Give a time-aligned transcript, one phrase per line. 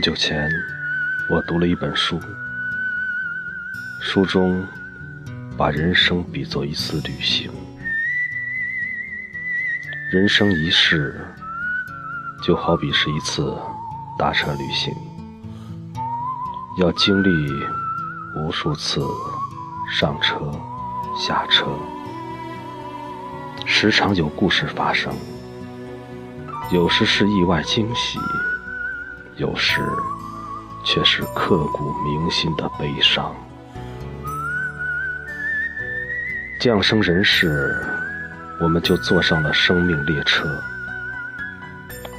[0.00, 0.50] 不久前，
[1.28, 2.18] 我读了一本书，
[4.00, 4.66] 书中
[5.58, 7.52] 把人生比作一次旅行。
[10.10, 11.20] 人生一世，
[12.42, 13.54] 就好比是一次
[14.18, 14.90] 搭车旅行，
[16.78, 17.28] 要经历
[18.36, 19.02] 无数次
[19.92, 20.50] 上车、
[21.14, 21.66] 下车，
[23.66, 25.12] 时常有故事发生，
[26.72, 28.18] 有时是意外惊喜。
[29.40, 29.80] 有时，
[30.84, 33.34] 却是刻骨铭心的悲伤。
[36.60, 37.74] 降生人世，
[38.60, 40.46] 我们就坐上了生命列车。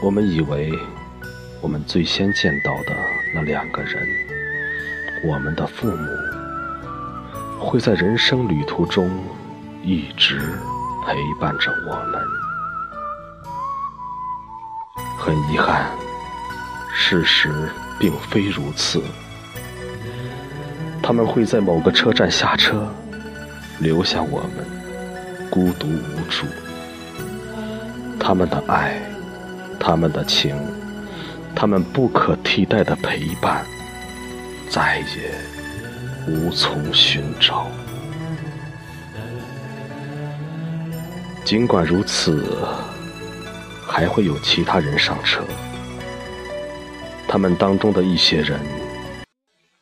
[0.01, 0.73] 我们以为，
[1.61, 2.95] 我们最先见到的
[3.35, 4.03] 那两个人，
[5.23, 6.07] 我们的父母，
[7.59, 9.23] 会在人生旅途中
[9.83, 10.39] 一直
[11.05, 12.19] 陪伴着我们。
[15.19, 15.85] 很遗憾。
[17.03, 17.49] 事实
[17.99, 19.01] 并非如此，
[21.01, 22.87] 他们会在某个车站下车，
[23.79, 24.65] 留下我们
[25.49, 26.45] 孤独无助。
[28.19, 29.01] 他们的爱，
[29.79, 30.55] 他们的情，
[31.55, 33.65] 他们不可替代的陪伴，
[34.69, 35.33] 再也
[36.27, 37.67] 无从寻找。
[41.43, 42.55] 尽管如此，
[43.87, 45.41] 还会有其他人上车。
[47.31, 48.59] 他们当中的一些人，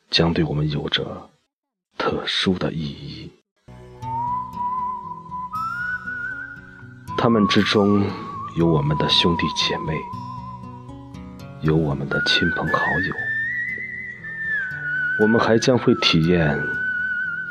[0.08, 1.28] 将对我们有着
[1.98, 3.28] 特殊的意义。
[7.18, 8.06] 他们之中
[8.56, 9.98] 有我们的兄弟姐妹，
[11.62, 13.14] 有我们的亲朋好友。
[15.20, 16.56] 我们还将会体验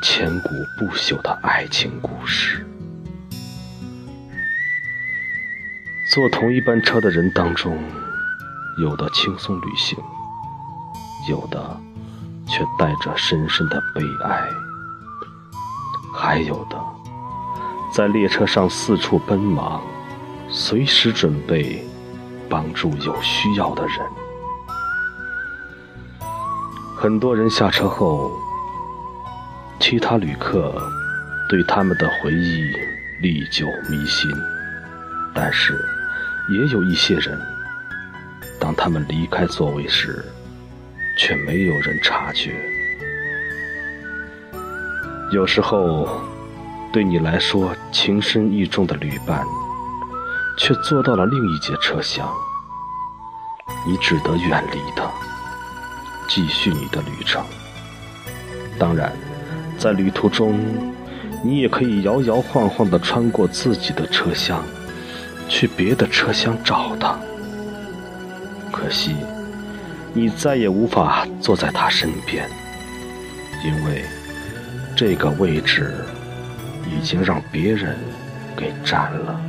[0.02, 0.48] 千古
[0.78, 2.64] 不朽的爱情故事。
[6.10, 7.78] 坐同一班车的人当中。
[8.80, 9.98] 有的轻松旅行，
[11.28, 11.78] 有的
[12.46, 14.48] 却带着深深的悲哀，
[16.14, 16.82] 还有的
[17.92, 19.82] 在列车上四处奔忙，
[20.48, 21.86] 随时准备
[22.48, 23.98] 帮助有需要的人。
[26.96, 28.32] 很多人下车后，
[29.78, 30.74] 其他旅客
[31.50, 32.72] 对他们的回忆
[33.20, 34.30] 历久弥新，
[35.34, 35.74] 但是
[36.48, 37.38] 也有一些人。
[38.60, 40.22] 当他们离开座位时，
[41.18, 42.52] 却没有人察觉。
[45.32, 46.06] 有时候，
[46.92, 49.44] 对你来说情深意重的旅伴，
[50.58, 52.28] 却坐到了另一节车厢，
[53.86, 55.10] 你只得远离他，
[56.28, 57.42] 继续你的旅程。
[58.78, 59.12] 当然，
[59.78, 60.60] 在旅途中，
[61.42, 64.62] 你也可以摇摇晃晃地穿过自己的车厢，
[65.48, 67.18] 去别的车厢找他。
[68.90, 69.14] 可惜，
[70.12, 72.50] 你再也无法坐在他身边，
[73.64, 74.04] 因为
[74.96, 76.04] 这个位置
[76.84, 77.96] 已经让别人
[78.56, 79.40] 给占了。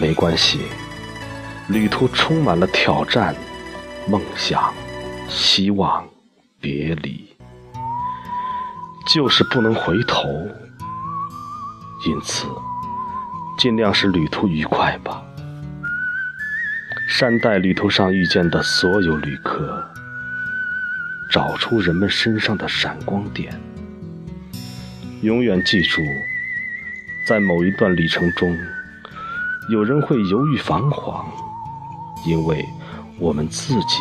[0.00, 0.62] 没关系，
[1.68, 3.32] 旅途充满了挑战、
[4.08, 4.74] 梦想、
[5.28, 6.04] 希望、
[6.60, 7.24] 别离，
[9.06, 10.28] 就是不能回头。
[12.04, 12.48] 因此，
[13.56, 15.22] 尽量使旅途愉快吧。
[17.14, 19.86] 善待旅途上遇见的所有旅客，
[21.30, 23.52] 找出人们身上的闪光点。
[25.20, 26.00] 永远记住，
[27.28, 28.56] 在某一段旅程中，
[29.68, 31.26] 有人会犹豫彷徨，
[32.26, 32.66] 因为
[33.18, 33.98] 我们自己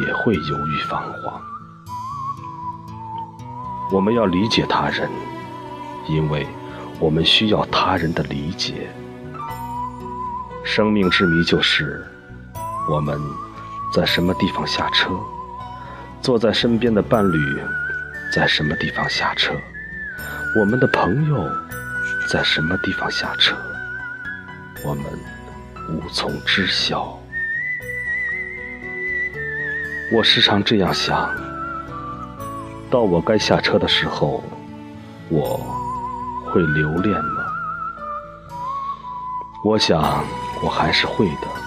[0.00, 1.38] 也会犹豫彷徨。
[3.92, 5.10] 我们要理解他人，
[6.08, 6.46] 因为
[6.98, 8.88] 我们需要他人的理解。
[10.64, 12.02] 生命之谜就是。
[12.88, 13.18] 我们
[13.92, 15.10] 在什么地方下车？
[16.20, 17.38] 坐在身边的伴侣
[18.32, 19.54] 在什么地方下车？
[20.58, 21.50] 我们的朋友
[22.28, 23.56] 在什么地方下车？
[24.84, 25.04] 我们
[25.88, 27.18] 无从知晓。
[30.12, 31.30] 我时常这样想：
[32.90, 34.44] 到我该下车的时候，
[35.30, 35.58] 我
[36.46, 37.44] 会留恋吗？
[39.64, 40.24] 我想，
[40.62, 41.63] 我还是会的。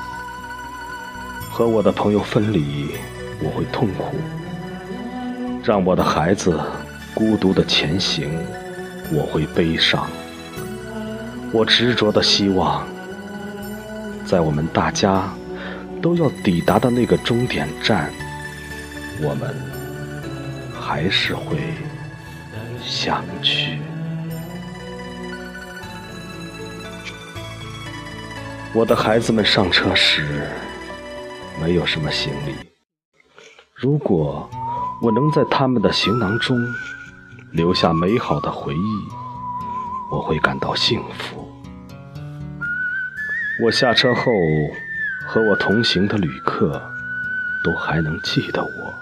[1.57, 2.91] 和我的朋友分离，
[3.41, 4.13] 我会痛苦；
[5.63, 6.55] 让我的孩子
[7.15, 8.29] 孤独的前行，
[9.11, 10.07] 我会悲伤。
[11.51, 12.85] 我执着的希望，
[14.23, 15.33] 在我们大家
[15.99, 18.11] 都要抵达的那个终点站，
[19.19, 19.55] 我们
[20.79, 21.57] 还是会
[22.85, 23.79] 相聚。
[28.73, 30.45] 我的孩子们上车时。
[31.61, 32.55] 没有什么行李。
[33.75, 34.49] 如果
[35.01, 36.57] 我能在他们的行囊中
[37.51, 39.07] 留下美好的回忆，
[40.11, 41.47] 我会感到幸福。
[43.63, 44.31] 我下车后，
[45.27, 46.81] 和我同行的旅客
[47.63, 48.93] 都还能记得我，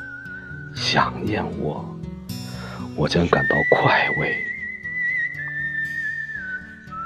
[0.73, 1.85] 想念我，
[2.95, 4.35] 我将感到快慰。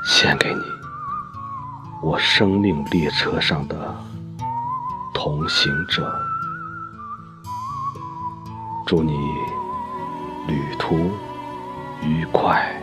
[0.05, 0.61] 献给你，
[2.01, 3.95] 我生命列车上的
[5.21, 6.09] 同行者。
[8.87, 9.11] 祝你
[10.47, 10.95] 旅途
[12.01, 12.81] 愉快。